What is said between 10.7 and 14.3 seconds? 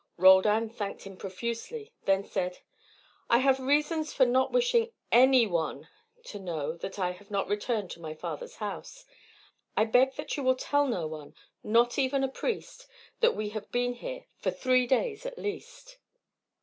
no one, not even a priest, that we have been here,